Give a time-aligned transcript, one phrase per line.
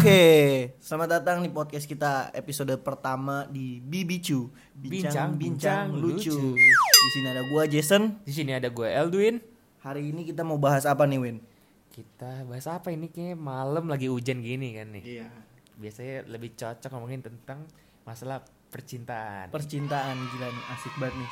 [0.00, 6.32] Oke, selamat datang di podcast kita episode pertama di Bibicu, Bincang-bincang lucu.
[6.32, 6.56] lucu.
[6.56, 8.16] Di sini ada gua Jason.
[8.24, 9.44] Di sini ada gue Eldwin.
[9.84, 11.44] Hari ini kita mau bahas apa nih, Win?
[11.92, 15.04] Kita bahas apa ini kayaknya malam lagi hujan gini kan nih.
[15.04, 15.28] Iya.
[15.76, 17.68] Biasanya lebih cocok ngomongin tentang
[18.08, 18.40] masalah
[18.72, 19.52] percintaan.
[19.52, 21.30] Percintaan gila nih, asik banget nih.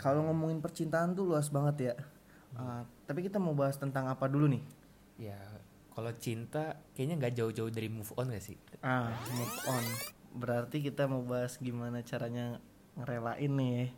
[0.00, 1.94] Kalau ngomongin percintaan tuh luas banget ya.
[2.56, 4.64] Uh, tapi kita mau bahas tentang apa dulu nih?
[5.16, 5.36] ya
[5.96, 8.60] kalau cinta kayaknya nggak jauh-jauh dari move on gak sih?
[8.84, 9.84] Ah, move on.
[10.36, 12.60] Berarti kita mau bahas gimana caranya
[13.00, 13.88] ngerelain nih.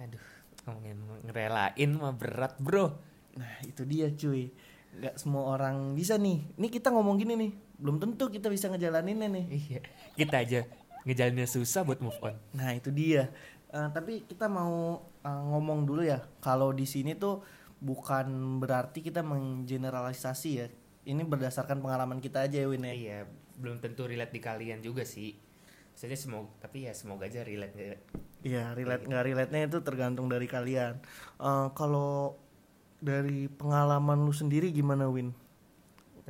[0.00, 0.26] Aduh,
[0.64, 0.96] ngomongin
[1.28, 2.96] ngerelain mah berat bro.
[3.36, 4.48] Nah, itu dia cuy.
[4.96, 6.48] Nggak semua orang bisa nih.
[6.56, 7.52] Ini kita ngomong gini nih.
[7.76, 9.46] Belum tentu kita bisa ngejalaninnya nih.
[9.52, 9.80] Iya,
[10.16, 10.60] kita aja
[11.04, 12.40] ngejalaninnya susah buat move on.
[12.56, 13.28] Nah, itu dia.
[13.68, 16.24] Eh, tapi kita mau eh, ngomong dulu ya.
[16.40, 17.44] Kalau di sini tuh
[17.80, 20.66] bukan berarti kita menggeneralisasi ya.
[21.08, 22.92] Ini berdasarkan pengalaman kita aja ya, Win ya.
[22.92, 23.18] Iya,
[23.56, 25.32] belum tentu relate di kalian juga sih.
[25.96, 28.00] Maksudnya semoga, tapi ya semoga aja relate nggak
[28.40, 31.00] Iya, relate nggak relate-nya itu tergantung dari kalian.
[31.40, 32.36] Eh, kalau
[33.00, 35.32] dari pengalaman lu sendiri gimana, Win?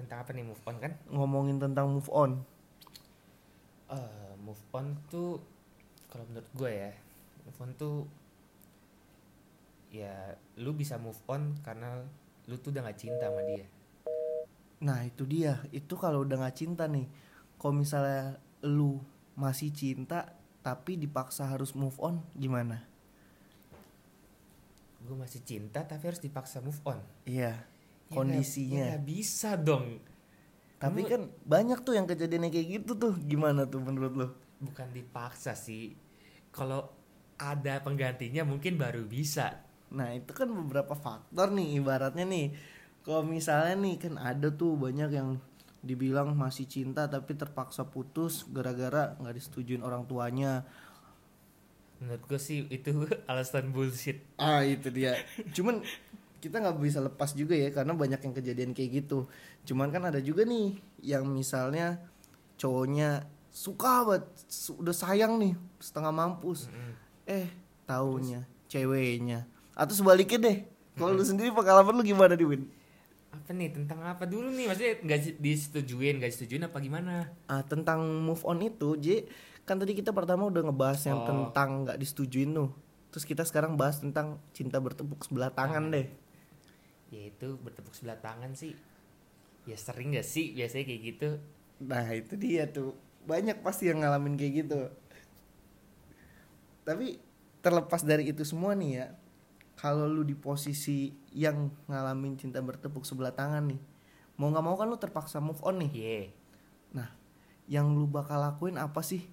[0.01, 0.93] tentang apa nih move on kan?
[1.13, 2.41] Ngomongin tentang move on.
[3.93, 5.43] Eh, move on tuh
[6.09, 6.93] kalau menurut gue ya
[7.47, 7.95] move on tuh
[9.91, 10.15] ya
[10.57, 12.07] lu bisa move on karena
[12.47, 13.67] lu tuh udah gak cinta sama dia.
[14.81, 17.05] Nah itu dia, itu kalau udah gak cinta nih
[17.55, 19.03] Kalau misalnya lu
[19.35, 22.87] masih cinta tapi dipaksa harus move on gimana?
[25.01, 27.01] gue masih cinta tapi harus dipaksa move on.
[27.25, 28.85] Iya, Ya kondisinya.
[28.85, 29.99] ya nggak bisa dong.
[30.77, 33.15] Tapi Kamu- kan banyak tuh yang kejadiannya kayak gitu tuh.
[33.19, 34.29] Gimana tuh menurut lu?
[34.61, 35.97] bukan dipaksa sih.
[36.53, 36.93] Kalau
[37.41, 39.57] ada penggantinya mungkin baru bisa
[39.91, 42.55] Nah itu kan beberapa faktor nih ibaratnya nih
[43.01, 45.41] Kalau misalnya nih kan ada tuh banyak yang
[45.81, 50.69] dibilang masih cinta tapi terpaksa putus gara-gara nggak disetujuin orang tuanya
[52.01, 52.93] menurut gue sih itu
[53.31, 55.17] alasan bullshit Ah itu dia.
[55.53, 55.85] Cuman
[56.41, 59.29] kita nggak bisa lepas juga ya karena banyak yang kejadian kayak gitu.
[59.69, 62.01] Cuman kan ada juga nih yang misalnya
[62.57, 64.25] cowoknya suka banget,
[64.81, 66.73] udah sayang nih setengah mampus.
[66.73, 66.93] Mm-mm.
[67.29, 67.49] Eh
[67.85, 69.45] taunya ceweknya
[69.81, 70.57] atau sebaliknya deh.
[70.93, 72.69] Kalau lu sendiri pengalaman lu gimana di Win?
[73.31, 77.63] apa nih tentang apa dulu nih maksudnya nggak di- disetujuin nggak disetujuin apa gimana Ah,
[77.63, 79.23] tentang move on itu, J,
[79.63, 81.27] kan tadi kita pertama udah ngebahas yang Oh.
[81.31, 82.75] tentang nggak disetujuin tuh.
[83.11, 86.11] Terus kita sekarang bahas tentang cinta bertepuk sebelah tangan deh.
[87.09, 88.75] ya itu bertepuk sebelah tangan sih
[89.63, 91.29] ya sering gak sih biasanya kayak gitu
[91.83, 94.91] Nah itu dia tuh banyak pasti yang ngalamin kayak gitu.
[96.83, 97.19] Tapi
[97.61, 99.07] terlepas dari itu semua nih ya,
[99.81, 103.81] kalau lu di posisi yang ngalamin cinta bertepuk sebelah tangan nih,
[104.37, 105.93] mau nggak mau kan lu terpaksa move on nih.
[105.97, 106.21] Iya
[107.01, 107.09] Nah,
[107.65, 109.25] yang lu bakal lakuin apa sih?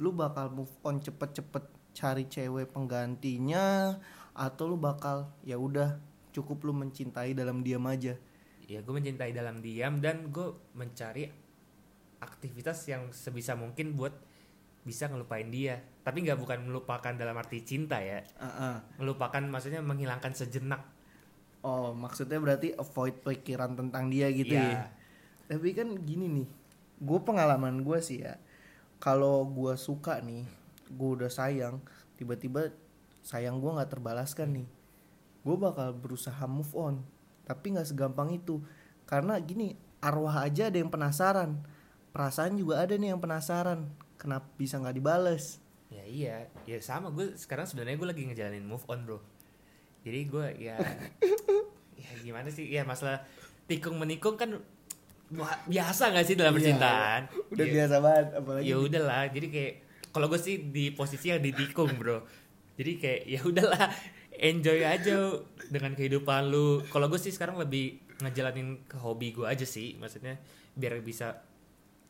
[0.00, 4.00] Lu bakal move on cepet-cepet cari cewek penggantinya,
[4.32, 6.00] atau lu bakal ya udah
[6.32, 8.16] cukup lu mencintai dalam diam aja.
[8.64, 11.28] ya gue mencintai dalam diam dan gue mencari
[12.24, 14.16] aktivitas yang sebisa mungkin buat
[14.82, 18.76] bisa ngelupain dia tapi nggak bukan melupakan dalam arti cinta ya Ah, ah.
[18.98, 20.82] melupakan maksudnya menghilangkan sejenak
[21.62, 24.66] Oh, maksudnya berarti avoid pikiran tentang dia gitu ya.
[24.66, 24.82] Iya.
[25.46, 26.48] Tapi kan gini nih,
[26.98, 28.34] gue pengalaman gue sih ya,
[28.98, 30.42] kalau gue suka nih,
[30.90, 31.78] gue udah sayang,
[32.18, 32.74] tiba-tiba
[33.22, 34.68] sayang gue nggak terbalaskan nih,
[35.46, 36.98] gue bakal berusaha move on,
[37.46, 38.58] tapi nggak segampang itu,
[39.06, 41.62] karena gini, arwah aja ada yang penasaran,
[42.10, 43.86] perasaan juga ada nih yang penasaran,
[44.22, 45.58] kenapa bisa nggak dibales?
[45.90, 46.36] ya iya.
[46.64, 47.10] Ya sama.
[47.10, 49.18] Gue sekarang sebenarnya gue lagi ngejalanin move on bro.
[50.00, 50.78] Jadi gue ya
[52.00, 52.64] ya gimana sih?
[52.64, 53.26] Ya masalah
[53.66, 54.56] tikung menikung kan
[55.64, 57.20] biasa nggak sih dalam Iya, percintaan?
[57.50, 59.24] Udah Ya- biasa banget, apalagi ya udahlah.
[59.28, 59.74] Jadi kayak
[60.08, 62.24] kalau gue sih di posisi yang ditikung bro.
[62.74, 63.86] Jadi kayak ya udahlah.
[64.32, 66.80] Enjoy aja dengan kehidupan lu.
[66.88, 69.92] Kalau gue sih sekarang lebih ngejalanin ke hobi gue aja sih.
[69.96, 70.40] Maksudnya
[70.72, 71.36] biar bisa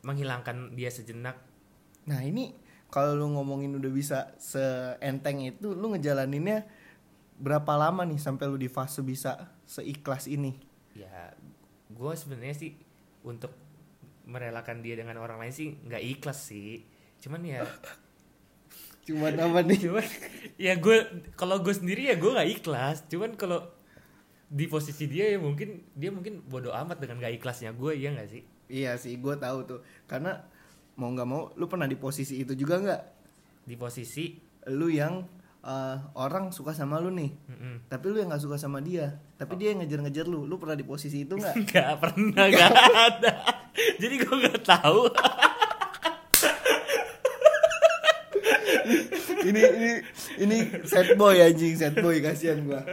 [0.00, 1.34] menghilangkan dia sejenak
[2.08, 2.54] Nah ini
[2.92, 6.68] kalau lu ngomongin udah bisa seenteng itu, lu ngejalaninnya
[7.40, 10.72] berapa lama nih sampai lu di fase bisa seikhlas ini?
[10.92, 11.32] ya
[11.88, 12.72] gue sebenarnya sih
[13.24, 13.52] untuk
[14.28, 16.84] merelakan dia dengan orang lain sih nggak ikhlas sih
[17.24, 17.64] cuman ya
[19.08, 19.88] Cuma apa nih?
[19.88, 20.06] cuman
[20.60, 23.66] ya gue kalau gue sendiri ya gue nggak ikhlas cuman kalau
[24.52, 28.28] di posisi dia ya mungkin dia mungkin bodoh amat dengan gak ikhlasnya gue ya nggak
[28.28, 29.80] sih Iya sih, gue tahu tuh.
[30.08, 30.40] Karena
[30.96, 33.02] mau nggak mau, lu pernah di posisi itu juga nggak?
[33.62, 34.34] di posisi
[34.70, 35.26] Lu yang
[35.66, 37.90] eh, orang suka sama lu nih, mm-mm.
[37.90, 40.46] tapi lu yang nggak suka sama dia, tapi dia yang ngejar-ngejar lu.
[40.46, 41.54] Lu pernah di posisi itu nggak?
[41.66, 42.70] nggak pernah nggak
[43.10, 43.32] ada
[43.98, 45.02] Jadi gue nggak tahu.
[49.42, 49.90] ini ini
[50.46, 52.86] ini sad boy anjing sad boy kasihan gua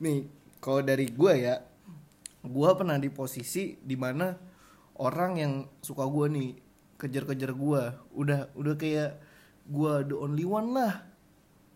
[0.00, 0.24] nih
[0.56, 1.60] kalau dari gua ya
[2.40, 4.32] gua pernah di posisi di mana
[4.98, 5.52] orang yang
[5.82, 6.58] suka gua nih
[6.98, 9.18] kejar-kejar gua udah udah kayak
[9.66, 11.04] gua the only one lah.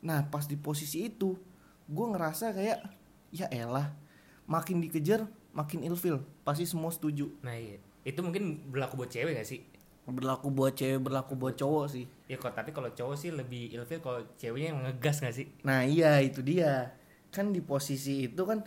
[0.04, 1.34] Nah pas di posisi itu
[1.88, 2.78] gua ngerasa kayak
[3.34, 3.92] ya elah
[4.48, 7.28] makin dikejar makin ilfil pasti semua setuju.
[7.44, 7.76] Nah iya,
[8.06, 9.60] itu mungkin berlaku buat cewek gak sih?
[10.08, 12.08] berlaku buat cewek berlaku buat cowok sih.
[12.32, 15.52] Ya kok tapi kalau cowok sih lebih ilfil kalau ceweknya yang ngegas gak sih?
[15.68, 16.96] Nah iya itu dia.
[17.28, 18.64] Kan di posisi itu kan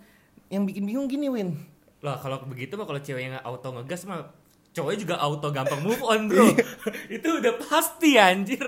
[0.51, 1.55] Yang bikin bingung gini Win.
[2.03, 4.35] Lah kalau begitu mah kalau ceweknya nggak auto ngegas mah
[4.71, 6.47] cowoknya juga auto gampang move on bro.
[7.15, 8.63] itu udah pasti anjir.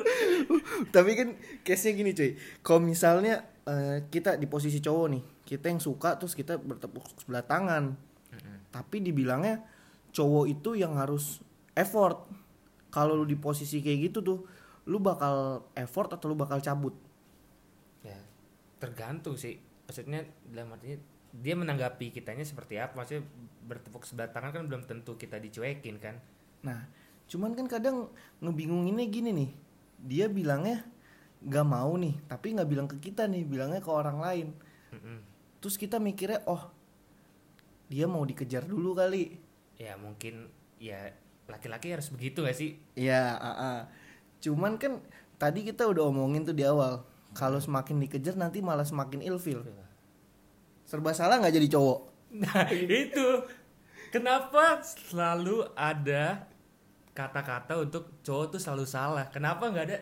[0.91, 1.29] Tapi kan
[1.63, 6.35] case-nya gini cuy Kalau misalnya eh, kita di posisi cowok nih Kita yang suka terus
[6.35, 7.95] kita bertepuk sebelah tangan
[8.69, 9.63] Tapi dibilangnya
[10.13, 11.39] cowok itu yang harus
[11.73, 12.27] effort
[12.91, 14.39] Kalau lu di posisi kayak gitu tuh
[14.91, 16.93] Lu bakal effort atau lu bakal cabut
[18.03, 18.19] Ya
[18.83, 19.55] tergantung sih.
[19.87, 20.99] Maksudnya dalam artinya
[21.33, 22.93] dia menanggapi kitanya seperti apa?
[22.93, 23.25] Maksudnya
[23.65, 26.21] bertepuk sebelah tangan kan belum tentu kita dicuekin kan?
[26.61, 26.85] Nah,
[27.25, 29.51] cuman kan kadang ngebingunginnya gini nih.
[30.03, 30.85] Dia bilangnya
[31.41, 34.47] gak mau nih, tapi nggak bilang ke kita nih, bilangnya ke orang lain.
[34.93, 35.19] Mm-mm.
[35.59, 36.69] Terus kita mikirnya, oh
[37.89, 39.35] dia mau dikejar dulu kali.
[39.75, 41.11] Ya mungkin ya
[41.49, 42.79] laki-laki harus begitu gak sih?
[42.95, 43.81] Ya, ah.
[44.39, 45.03] cuman kan
[45.41, 47.03] tadi kita udah omongin tuh di awal.
[47.33, 49.65] Kalau semakin dikejar nanti malah semakin ilfil.
[50.93, 51.99] Serba salah nggak jadi cowok?
[52.37, 52.69] Nah
[53.01, 53.27] itu
[54.09, 56.45] kenapa selalu ada
[57.11, 59.25] kata-kata untuk cowok tuh selalu salah?
[59.27, 59.97] Kenapa nggak ada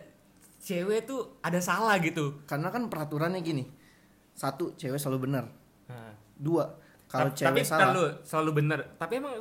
[0.60, 2.44] cewek tuh ada salah gitu?
[2.44, 3.64] Karena kan peraturannya gini.
[4.32, 5.48] Satu, cewek selalu benar.
[5.88, 6.68] Nah, Dua,
[7.08, 7.80] kalau ta- cewek tapi salah.
[7.88, 8.80] selalu selalu benar.
[9.00, 9.36] Tapi emang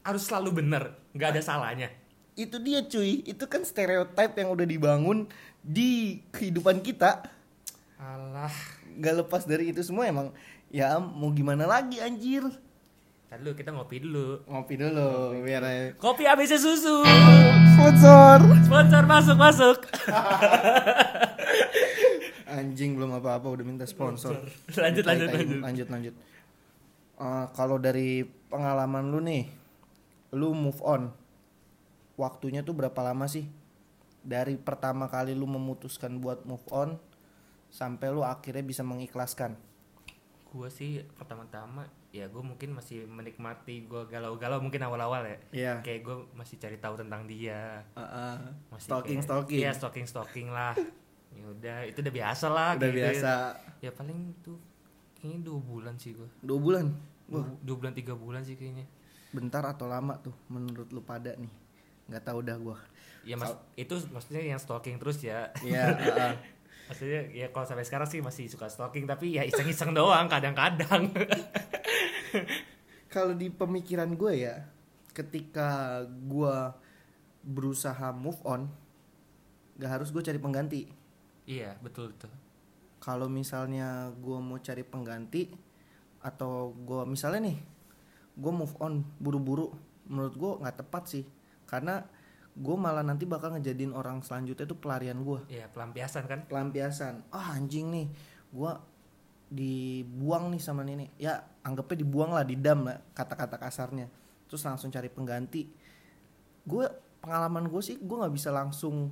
[0.00, 0.82] harus selalu benar,
[1.12, 1.88] nggak ada salahnya.
[2.34, 5.30] itu dia cuy itu kan stereotip yang udah dibangun
[5.62, 7.22] di kehidupan kita
[7.94, 8.50] Alah,
[8.98, 10.34] gak lepas dari itu semua emang
[10.70, 12.44] ya mau gimana lagi anjir?
[13.34, 14.46] Dulu kita ngopi dulu.
[14.46, 17.02] ngopi dulu biar Kopi ABC susu.
[17.74, 18.38] sponsor.
[18.62, 19.78] Sponsor masuk masuk.
[22.54, 24.38] anjing belum apa-apa udah minta sponsor.
[24.78, 25.58] Lanjut lanjut lanjut.
[25.58, 26.14] lanjut lanjut.
[27.18, 29.50] Eh, kalau dari pengalaman lu nih
[30.30, 31.10] lu move on.
[32.14, 33.50] Waktunya tuh berapa lama sih?
[34.22, 36.94] Dari pertama kali lu memutuskan buat move on
[37.74, 39.58] sampai lu akhirnya bisa mengikhlaskan
[40.54, 45.38] Gue sih pertama-tama ya gue mungkin masih menikmati gue galau-galau mungkin awal-awal ya.
[45.50, 45.74] Iya.
[45.82, 47.82] Kayak gue masih cari tahu tentang dia.
[48.70, 50.72] Masih stalking kayak- stalking Iya stalking stalking lah.
[51.28, 52.70] ya udah itu udah biasa lah.
[52.72, 52.98] udah gitu.
[53.02, 53.32] biasa
[53.80, 54.54] Ya paling tuh
[55.16, 56.30] kayaknya dua bulan sih gue.
[56.40, 56.86] dua bulan
[57.24, 58.86] Dua, Wah, dua bulan tiga bulan sih kayaknya.
[59.30, 61.50] bentar atau lama tuh menurut lu pada nih
[62.06, 62.78] nggak tahu dah gua
[63.24, 65.48] Ya mas itu maksudnya yang stalking terus ya.
[65.58, 66.32] Iya, heeh.
[66.84, 71.08] Maksudnya ya kalau sampai sekarang sih masih suka stalking tapi ya iseng-iseng doang kadang-kadang.
[73.14, 74.66] kalau di pemikiran gue ya
[75.14, 76.74] ketika gua
[77.46, 78.66] berusaha move on
[79.78, 80.90] gak harus gue cari pengganti
[81.46, 82.32] iya betul tuh.
[82.98, 85.54] kalau misalnya gua mau cari pengganti
[86.24, 87.58] atau gua misalnya nih
[88.34, 89.70] gue move on buru-buru
[90.10, 91.24] menurut gue nggak tepat sih
[91.70, 92.02] karena
[92.54, 96.40] gue malah nanti bakal ngejadiin orang selanjutnya itu pelarian gue Iya pelampiasan kan.
[96.46, 97.26] pelampiasan.
[97.34, 98.06] Ah anjing nih.
[98.54, 98.78] Gua
[99.50, 101.14] dibuang nih sama nenek.
[101.18, 104.06] Ya anggapnya dibuang lah didam lah kata-kata kasarnya.
[104.46, 105.66] Terus langsung cari pengganti.
[106.62, 106.86] Gue
[107.18, 109.10] pengalaman gue sih gue nggak bisa langsung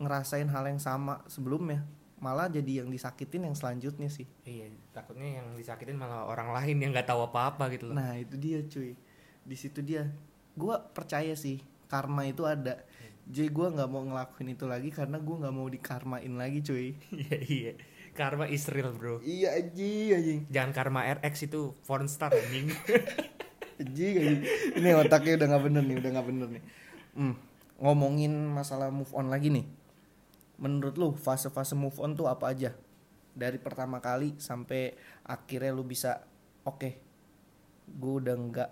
[0.00, 1.84] ngerasain hal yang sama sebelumnya.
[2.18, 4.26] Malah jadi yang disakitin yang selanjutnya sih.
[4.42, 7.94] Iya, takutnya yang disakitin malah orang lain yang nggak tahu apa-apa gitu loh.
[7.94, 8.96] nah itu dia cuy.
[9.44, 10.08] Di situ dia.
[10.58, 12.84] Gue percaya sih karma itu ada
[13.28, 17.38] jadi gue nggak mau ngelakuin itu lagi karena gue nggak mau dikarmain lagi cuy Iya,
[17.44, 17.72] iya.
[18.12, 19.22] Karma is real, Bro.
[19.22, 22.66] iya anjing anjing Jangan Karma RX itu porn star anjing.
[23.78, 24.40] Anjing, anjing.
[24.74, 26.64] Ini otaknya udah nggak bener nih, udah nggak bener nih.
[27.14, 27.34] Hmm,
[27.78, 29.70] ngomongin masalah move on lagi nih.
[30.58, 32.74] Menurut lu fase-fase move on tuh apa aja?
[33.38, 36.26] Dari pertama kali sampai akhirnya lu bisa
[36.66, 37.06] oke.
[37.88, 38.70] gue udah nggak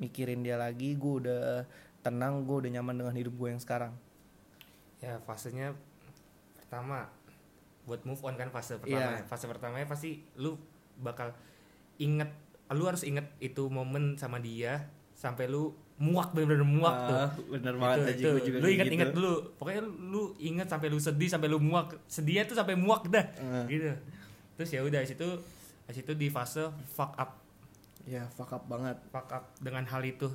[0.00, 1.68] mikirin dia lagi, gue udah
[2.00, 3.92] tenang, gue udah nyaman dengan hidup gue yang sekarang.
[4.98, 5.78] ya, fasenya
[6.56, 7.06] pertama
[7.84, 9.14] buat move on kan fase pertama.
[9.14, 9.24] Iya.
[9.24, 10.58] Fase pertamanya pasti lu
[10.96, 11.30] bakal
[11.96, 12.28] inget
[12.68, 17.16] lu harus inget itu momen sama dia sampai lu muak bener-bener muak tuh.
[17.16, 18.30] Ah, bener Itu- banget aja itu.
[18.44, 19.16] juga lu kayak inget-inget gitu.
[19.16, 23.24] dulu pokoknya lu inget sampai lu sedih sampai lu muak sedihnya tuh sampai muak dah
[23.40, 23.64] Ah.
[23.64, 23.88] gitu
[24.54, 25.26] terus ya udah situ
[25.88, 27.40] situ di fase fuck up
[28.04, 30.28] ya fuck up banget fuck up dengan hal itu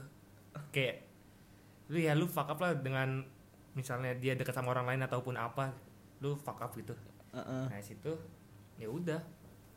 [0.72, 1.04] kayak
[1.92, 3.26] lu ya lu fuck up lah dengan
[3.74, 5.74] misalnya dia dekat sama orang lain ataupun apa
[6.24, 6.94] lu fuck up gitu
[7.34, 7.66] Heeh.
[7.68, 8.14] nah situ
[8.78, 9.20] ya udah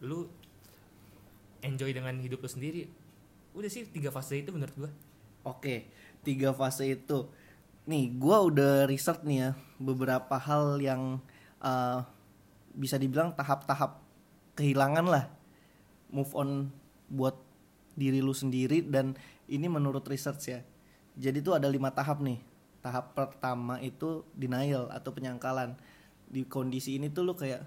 [0.05, 0.29] lu
[1.65, 2.87] enjoy dengan hidup lu sendiri
[3.57, 4.93] udah sih tiga fase itu menurut gua
[5.47, 5.87] Oke,
[6.27, 7.31] tiga fase itu.
[7.87, 11.23] Nih, gua udah research nih ya beberapa hal yang
[11.63, 12.03] uh,
[12.75, 14.03] bisa dibilang tahap-tahap
[14.59, 15.31] kehilangan lah
[16.11, 16.75] move on
[17.07, 17.39] buat
[17.95, 19.15] diri lu sendiri dan
[19.47, 20.67] ini menurut research ya.
[21.17, 22.39] Jadi tuh ada lima tahap nih.
[22.85, 25.75] Tahap pertama itu denial atau penyangkalan.
[26.29, 27.65] Di kondisi ini tuh lu kayak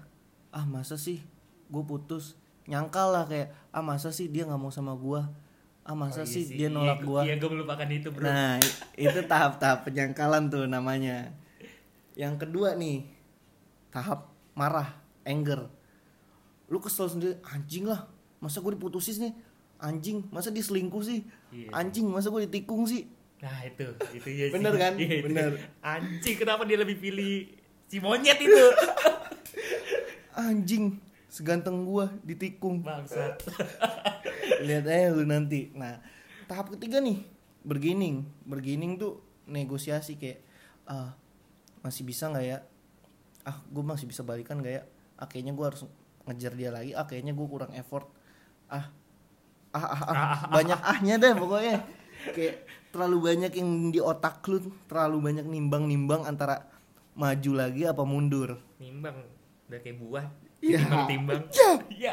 [0.50, 1.22] ah masa sih
[1.70, 2.34] gue putus
[2.70, 5.30] nyangkal lah kayak ah masa sih dia nggak mau sama gua
[5.82, 8.58] ah masa Oh, iya sih dia nolak iya, gua iya gua melupakan itu bro Nah,
[8.94, 11.34] itu tahap-tahap penyangkalan tuh namanya.
[12.14, 13.08] Yang kedua nih,
[13.88, 14.92] tahap marah,
[15.24, 15.72] anger.
[16.68, 18.06] Lu kesel sendiri, anjing lah.
[18.44, 19.34] Masa gue diputusin nih?
[19.80, 21.24] Anjing, masa dia selingkuh sih?
[21.48, 21.72] Iya.
[21.72, 23.08] Anjing, masa gue ditikung sih?
[23.40, 24.54] Nah itu itu ya sih.
[24.54, 24.92] Bener kan?
[25.00, 25.24] Itu.
[25.28, 25.50] Bener.
[25.80, 27.48] anjing kenapa dia lebih pilih
[27.88, 28.64] si monyet itu
[30.30, 32.80] Anjing, seganteng gua ditikung.
[32.86, 33.44] bangsat
[34.64, 35.68] Lihat aja lu nanti.
[35.74, 35.98] Nah,
[36.46, 37.20] tahap ketiga nih,
[37.66, 38.24] bergining.
[38.46, 39.20] Bergining tuh
[39.50, 40.40] negosiasi kayak
[40.86, 41.12] ah
[41.82, 42.58] masih bisa nggak ya?
[43.42, 44.82] Ah, gue masih bisa balikan nggak ya?
[45.18, 45.82] Ah, kayaknya gue harus
[46.28, 46.92] ngejar dia lagi.
[46.94, 48.06] Ah, kayaknya gue kurang effort.
[48.70, 48.92] Ah,
[49.74, 50.14] ah, ah, ah.
[50.56, 51.84] banyak ahnya deh pokoknya.
[52.36, 54.60] Kayak terlalu banyak yang di otak lu,
[54.90, 56.68] terlalu banyak nimbang-nimbang antara
[57.16, 58.56] maju lagi apa mundur.
[58.80, 59.16] nimbang
[59.68, 60.26] udah kayak buah
[60.60, 60.76] Ya.
[60.80, 61.42] timbang timbang.
[61.52, 62.12] Ya,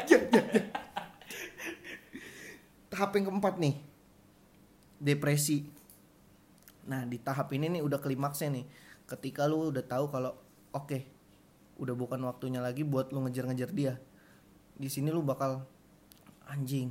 [2.88, 3.76] Tahap yang keempat nih
[4.96, 5.68] depresi.
[6.88, 8.64] Nah di tahap ini nih udah klimaksnya nih.
[9.04, 10.32] Ketika lu udah tahu kalau
[10.72, 10.98] oke
[11.78, 13.94] udah bukan waktunya lagi buat lu ngejar-ngejar dia
[14.78, 15.62] di sini lu bakal
[16.46, 16.90] anjing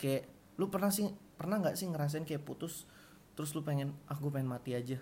[0.00, 1.08] kayak lu pernah sih
[1.38, 2.84] pernah nggak sih ngerasain kayak putus
[3.32, 4.98] terus lu pengen ah gue pengen mati aja.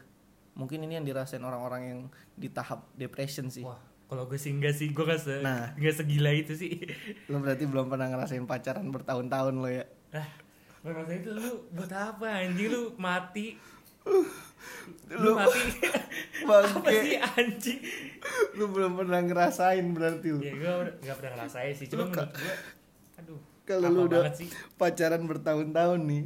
[0.52, 2.00] Mungkin ini yang dirasain orang-orang yang
[2.37, 3.64] di tahap depression sih.
[3.64, 5.75] Wah kalau gue sih enggak sih gue gak se Nah.
[5.75, 6.78] nggak segila itu sih.
[7.33, 9.85] Lu berarti belum pernah ngerasain pacaran bertahun-tahun lo ya?
[10.12, 10.28] Ah
[10.87, 12.71] masa itu lu buat apa anjing?
[12.71, 13.59] Lu mati.
[14.07, 14.31] Lu-
[15.19, 15.59] lu mati.
[16.47, 16.62] Apa
[17.02, 17.81] sih anjing?
[18.55, 20.38] Lu belum pernah ngerasain berarti lu.
[20.38, 20.71] Ya gue
[21.02, 21.90] nggak pernah ngerasain sih.
[21.90, 22.55] Cuma menurut gue
[23.19, 24.46] aduh kalau lu udah sih.
[24.78, 26.25] pacaran bertahun-tahun nih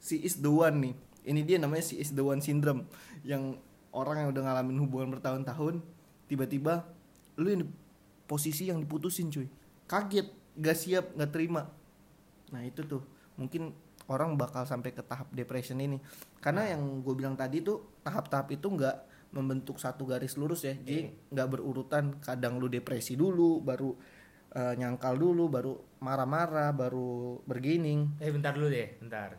[0.00, 0.94] si is the one nih.
[1.20, 2.88] Ini dia namanya si is the one syndrome.
[3.22, 3.60] Yang
[3.92, 5.84] orang yang udah ngalamin hubungan bertahun-tahun
[6.26, 6.88] tiba-tiba
[7.36, 7.68] lu yang di
[8.24, 9.46] posisi yang diputusin cuy.
[9.84, 11.68] Kaget gak siap gak terima.
[12.50, 13.04] Nah itu tuh.
[13.36, 13.76] Mungkin
[14.08, 16.00] orang bakal sampai ke tahap depression ini.
[16.40, 16.70] Karena Nah.
[16.74, 18.96] yang gue bilang tadi tuh tahap-tahap itu nggak
[19.30, 20.74] membentuk satu garis lurus ya.
[20.74, 22.18] Jadi nggak berurutan.
[22.18, 23.94] Kadang lu depresi dulu baru
[24.54, 28.18] eh, nyangkal dulu baru marah-marah baru bergining.
[28.18, 29.36] Eh bentar dulu deh bentar.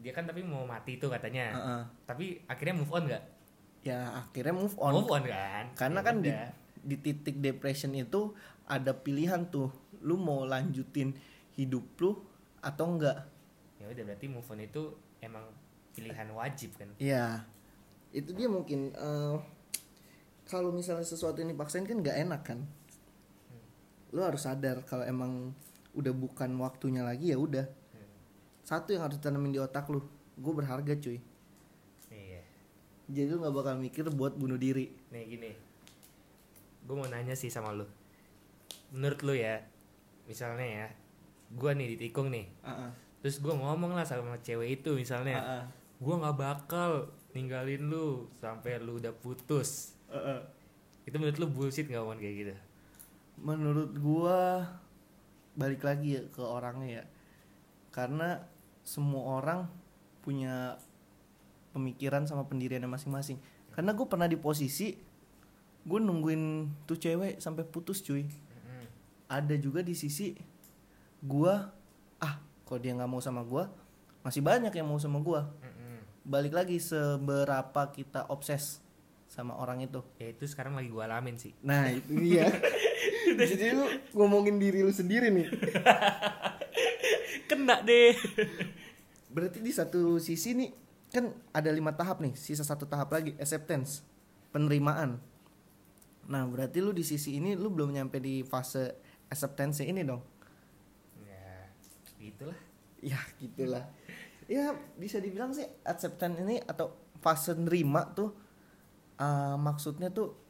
[0.00, 1.54] Dia kan tapi mau mati tuh katanya.
[1.54, 1.82] Heeh.
[2.04, 3.24] tapi akhirnya move on nggak?
[3.84, 4.92] Ya akhirnya move on.
[4.92, 5.64] Move on kan?
[5.76, 6.30] Karena Ya kan di,
[6.84, 8.34] di titik depression itu
[8.68, 9.72] ada pilihan tuh.
[10.04, 11.16] Lu mau lanjutin
[11.54, 12.18] hidup lu
[12.64, 13.30] atau enggak
[13.84, 14.82] ya udah berarti move on itu
[15.20, 15.44] emang
[15.92, 16.88] pilihan wajib kan?
[16.96, 17.44] Ya
[18.14, 19.36] itu dia mungkin eh,
[20.46, 22.62] kalau misalnya sesuatu yang dipaksain kan nggak enak kan
[24.14, 25.50] lu harus sadar kalau emang
[25.98, 27.66] udah bukan waktunya lagi ya udah.
[28.62, 30.00] Satu yang harus tanamin di otak lu
[30.38, 31.18] gue berharga cuy.
[32.08, 32.42] Iya.
[33.10, 34.94] Jadi lu nggak bakal mikir buat bunuh diri.
[35.10, 35.50] Nih gini.
[36.86, 37.84] Gue mau nanya sih sama lu.
[38.94, 39.58] Menurut lu ya
[40.30, 40.86] misalnya ya
[41.50, 42.46] gue nih ditikung nih.
[42.62, 42.90] Ah, ah.
[43.20, 45.42] terus gue ngomong lah sama cewek itu misalnya.
[45.42, 45.64] Ah, ah.
[45.98, 49.98] gue nggak bakal ninggalin lu sampai lu udah putus.
[50.06, 50.40] Ah, ah.
[51.04, 52.54] itu menurut lu bullshit nggak omongan kayak gitu
[53.40, 54.68] menurut gua
[55.54, 57.04] balik lagi ya ke orangnya ya.
[57.94, 58.42] Karena
[58.82, 59.70] semua orang
[60.20, 60.76] punya
[61.72, 63.38] pemikiran sama pendiriannya masing-masing.
[63.74, 64.94] Karena gue pernah di posisi
[65.84, 66.42] gue nungguin
[66.88, 68.26] tuh cewek sampai putus cuy.
[69.28, 70.36] Ada juga di sisi
[71.24, 71.72] gua
[72.20, 72.36] ah
[72.68, 73.72] kalau dia nggak mau sama gua?
[74.20, 75.48] Masih banyak yang mau sama gua.
[75.60, 76.00] Mm-mm.
[76.24, 78.80] balik lagi seberapa kita obses
[79.28, 80.00] sama orang itu.
[80.20, 81.52] Ya itu sekarang lagi gue alamin sih.
[81.64, 82.48] Nah itu dia
[83.34, 83.84] Jadi lu
[84.18, 85.46] ngomongin diri lu sendiri nih.
[87.50, 88.14] Kena deh.
[89.34, 90.70] Berarti di satu sisi nih
[91.10, 94.06] Kan ada lima tahap nih Sisa satu tahap lagi Acceptance
[94.54, 95.18] Penerimaan.
[96.30, 98.94] Nah berarti lu di sisi ini Lu belum nyampe di fase
[99.26, 100.22] acceptance ini dong.
[101.26, 101.66] Ya
[102.22, 102.58] gitulah.
[103.02, 103.84] Ya gitulah.
[104.46, 108.30] Ya bisa dibilang sih Acceptance ini Atau fase nerima tuh
[109.18, 110.43] eh, Maksudnya tuh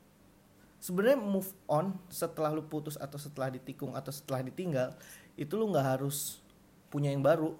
[0.84, 4.92] sebenarnya move on setelah lu putus atau setelah ditikung atau setelah ditinggal
[5.32, 6.44] itu lu nggak harus
[6.92, 7.56] punya yang baru.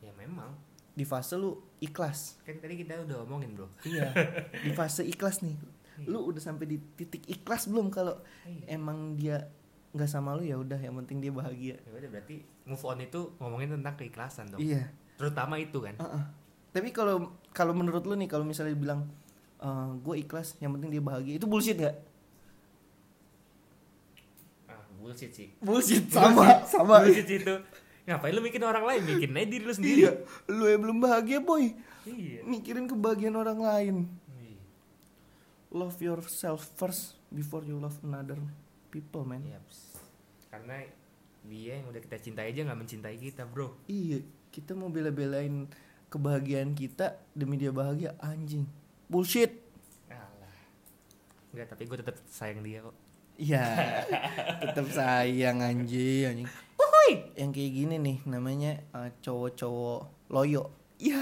[0.00, 0.56] Ya memang.
[0.96, 2.40] Di fase lu ikhlas.
[2.48, 3.68] Kan tadi kita udah omongin bro.
[3.84, 4.08] Iya
[4.64, 5.52] di fase ikhlas nih.
[6.08, 8.16] Lu udah sampai di titik ikhlas belum kalau
[8.48, 8.80] Iya.
[8.80, 9.44] emang dia
[9.92, 10.40] nggak sama lu?
[10.48, 11.76] Ya udah yang penting dia bahagia.
[11.76, 14.64] Ya udah berarti move on itu ngomongin tentang keikhlasan dong.
[14.64, 14.88] Iya.
[15.20, 15.92] Terutama itu kan?
[16.00, 16.24] Uh-uh.
[16.72, 19.12] Tapi kalau kalau menurut lu nih kalau misalnya bilang
[20.00, 22.09] gue ikhlas, yang penting dia bahagia, itu bullshit nggak?
[25.00, 26.68] Bullshit sih Bullshit Bullshit.
[26.68, 27.00] sama.
[27.00, 27.56] bullshit sih itu
[28.04, 30.12] ngapain lu mikirin orang lain mikirin aja diri lu sendiri Iya,
[30.48, 31.72] lu yang belum bahagia boy,
[32.04, 33.96] iya mikirin kebahagiaan orang lain.
[34.34, 34.60] Iya.
[35.70, 38.34] Love yourself first before you love another
[38.88, 39.44] people, man.
[39.44, 39.94] Yaps.
[40.48, 40.82] karena
[41.40, 44.18] dia yang udah kita cintai aja nggak mencintai kita bro Iya,
[44.50, 45.70] kita mau bela-belain
[46.08, 48.66] kebahagiaan kita demi dia bahagia, anjing.
[49.06, 49.54] Bullshit.
[50.08, 50.50] Alah.
[51.54, 52.96] Enggak, tapi gue tetap sayang dia kok.
[53.40, 53.64] Iya,
[54.60, 56.48] tetap sayang anjing, anjing.
[57.34, 60.68] Yang kayak gini nih namanya uh, cowok-cowok loyo.
[61.00, 61.18] Ya.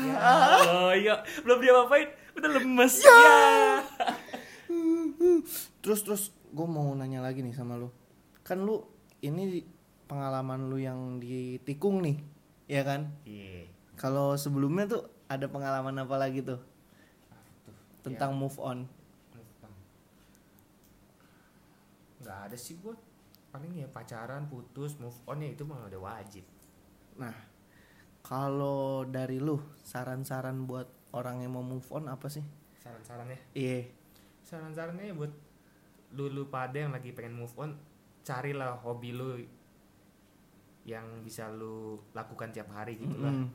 [0.66, 2.98] Oh iya, belum dia apain, udah lemes.
[2.98, 3.22] Ya.
[5.78, 7.88] Terus terus gue mau nanya lagi nih sama lu.
[8.42, 8.82] Kan lu
[9.22, 9.62] ini
[10.10, 12.18] pengalaman lu yang di tikung nih,
[12.66, 13.14] ya kan?
[13.22, 13.70] Iya.
[13.94, 16.58] Kalau sebelumnya tuh ada pengalaman apa lagi tuh
[18.02, 18.90] Tuh, tentang move on?
[22.28, 22.92] Enggak ada sih gue.
[23.48, 26.44] Paling ya pacaran, putus, move on ya itu mah udah wajib.
[27.16, 27.32] Nah,
[28.20, 32.44] kalau dari lu saran-saran buat orang yang mau move on apa sih?
[32.76, 33.88] Saran-sarannya, Iya.
[34.44, 35.32] saran-sarannya buat
[36.10, 37.72] lu lu pada yang lagi pengen move on,
[38.20, 39.40] carilah hobi lu
[40.84, 43.32] yang bisa lu lakukan tiap hari gitu lah.
[43.32, 43.48] Mm-mm.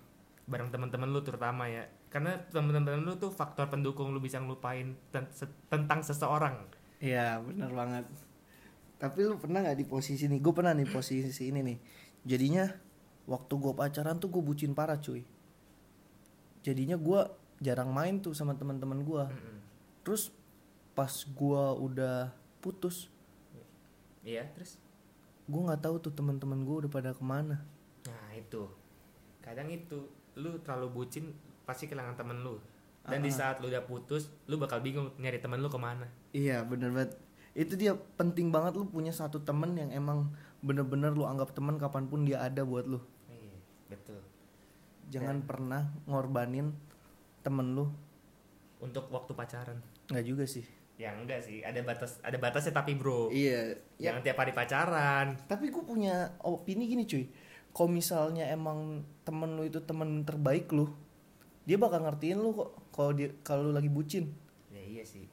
[0.44, 5.32] bareng teman-teman lu terutama ya karena teman-teman lu tuh faktor pendukung lu bisa ngelupain ten-
[5.65, 6.68] tentang seseorang
[7.00, 8.03] Iya bener banget
[8.97, 11.77] Tapi lu pernah gak di posisi ini Gue pernah nih posisi ini nih.
[12.23, 12.65] Jadinya
[13.23, 15.23] Waktu gue pacaran tuh gue bucin parah cuy.
[16.59, 17.19] Jadinya gue
[17.63, 19.23] jarang main tuh sama teman-teman gue.
[20.03, 20.32] Terus
[20.93, 22.29] Pas gue udah
[22.62, 23.10] putus
[24.23, 24.77] iya terus?
[25.49, 27.60] Gue gak tahu tuh teman-teman gue udah pada ke mana.
[28.08, 28.69] Nah itu.
[29.43, 30.08] Kadang itu
[30.39, 31.36] lu terlalu bucin
[31.67, 32.60] pasti kehilangan temen lu.
[33.03, 33.36] Dan di Ah.
[33.36, 36.08] saat lu udah putus lu bakal bingung nyari temen lu ke mana.
[36.32, 37.19] Iya bener banget
[37.54, 42.08] Itu dia penting banget lu punya satu temen yang emang Bener-bener lu anggap temen kapan
[42.08, 43.04] pun dia ada buat lu.
[43.28, 43.60] Iya
[43.92, 44.20] betul.
[45.12, 46.72] Jangan pernah ngorbanin
[47.44, 47.92] temen lu.
[48.80, 49.84] Untuk waktu pacaran.
[50.08, 50.63] Nggak juga sih.
[50.96, 51.60] Ya enggak sih.
[51.68, 53.28] Ada batas ada batasnya tapi bro.
[53.28, 53.76] Iya.
[54.00, 55.36] Ya, jangan tiap hari pacaran.
[55.52, 57.28] Tapi gue punya opini gini cuy.
[57.76, 60.94] Kalau misalnya emang temen lu itu temen terbaik lu
[61.66, 64.32] Dia bakal ngertiin lu kok Kalau dia kalau lu lagi bucin.
[64.72, 65.28] Ya iya sih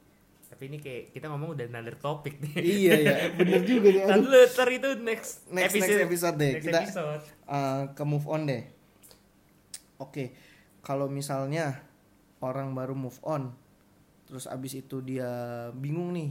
[0.61, 4.29] tapi ini kayak kita ngomong udah another topik nih Iya ya bener juga nih dulu,
[4.45, 6.53] ntar itu next, Next- next episode deh.
[6.53, 7.23] Next Kita- episode.
[7.49, 8.69] Uh, Ke move on deh
[9.97, 10.37] Oke
[10.85, 11.81] Kalau misalnya
[12.37, 13.57] Orang baru move on
[14.29, 15.25] Terus abis itu dia
[15.73, 16.29] bingung nih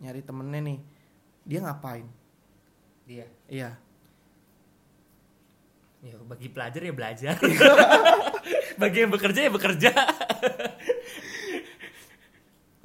[0.00, 0.78] Nyari temennya nih
[1.44, 2.08] Dia ngapain?
[3.04, 3.28] Dia.
[3.52, 3.76] Iya
[6.00, 7.36] Ya, bagi pelajar ya belajar.
[8.80, 9.90] bagi yang bekerja ya bekerja.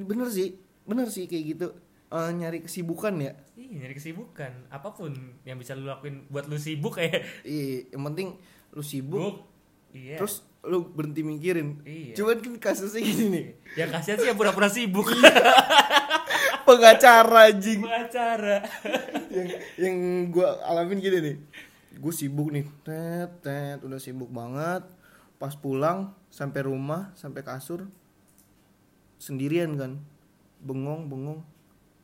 [0.01, 1.67] Bener sih Bener sih kayak gitu
[2.13, 4.69] Eh, Nyari kesibukan ya Ih, nyari kesibukan.
[4.69, 5.13] Apa pun
[5.49, 8.37] yang bisa lu lakuin buat lu sibuk kayak Iya, yang penting
[8.73, 9.35] lu sibuk, buk.
[9.93, 10.17] Iya.
[10.21, 11.81] terus lu berhenti mikirin.
[11.83, 12.13] Iya.
[12.17, 13.45] Cuman kan kasusnya gini nih,
[13.77, 15.09] yang kasihan sih yang pura-pura sibuk.
[16.67, 17.83] pengacara anjing.
[17.83, 18.63] Pengacara.
[19.29, 19.95] yang yang
[20.31, 21.35] gua alamin gini nih.
[21.99, 24.81] Gue sibuk nih, tet tet udah sibuk banget.
[25.37, 27.85] Pas pulang sampai rumah, sampai kasur
[29.21, 30.01] sendirian kan.
[30.63, 31.39] Bengong, bengong.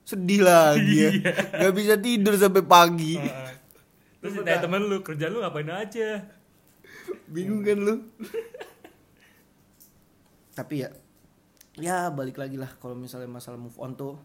[0.03, 1.09] Sedih lagi ya.
[1.55, 3.15] Gak bisa tidur sampai pagi.
[3.15, 3.51] Heeh.
[4.19, 6.27] Terus ditanya temen lu, kerja lu ngapain aja?
[7.25, 7.95] Bingung kan lu?
[10.57, 10.89] Tapi ya
[11.79, 14.19] ya balik lagi lah kalau misalnya masalah move on tuh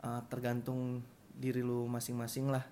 [0.00, 1.04] uh, tergantung
[1.36, 2.64] diri lu masing-masing lah.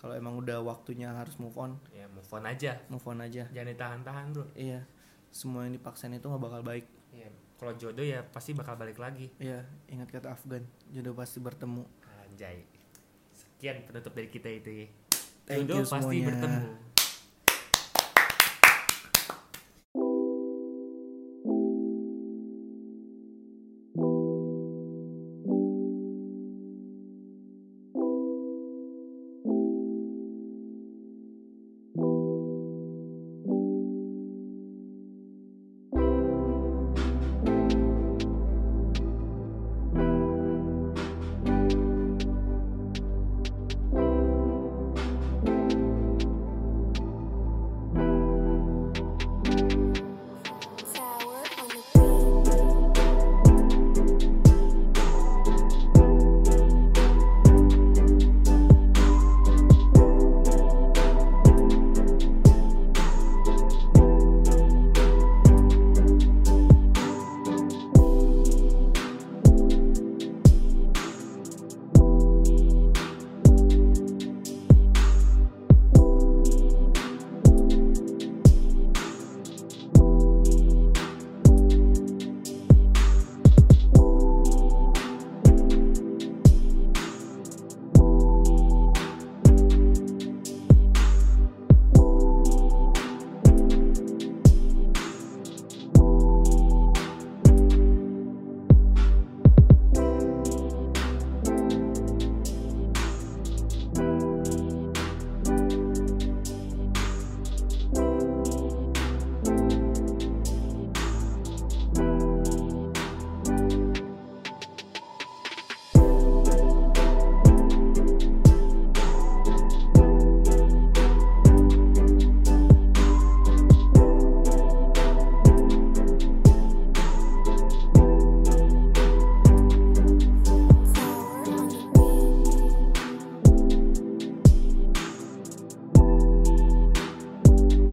[0.00, 2.80] Kalau emang udah waktunya harus move on, Ya move on aja.
[2.88, 3.48] move on aja.
[3.52, 4.44] Jangan ditahan-tahan bro.
[4.52, 4.84] Iya.
[5.32, 6.84] Semua yang dipaksain itu nggak bakal baik.
[7.12, 7.28] Iya.
[7.54, 9.30] Kalau jodoh ya pasti bakal balik lagi.
[9.38, 11.86] Iya, ingat kata Afgan, jodoh pasti bertemu.
[12.26, 12.66] Anjay.
[13.34, 14.86] Sekian penutup dari kita itu ya.
[15.44, 16.26] Thank Jodoh you pasti semuanya.
[16.32, 16.62] bertemu.